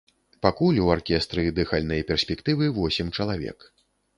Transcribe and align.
Пакуль 0.45 0.79
у 0.79 0.87
аркестры 0.93 1.45
дыхальнай 1.59 2.01
перспектывы 2.09 2.71
восем 2.79 3.13
чалавек. 3.19 3.71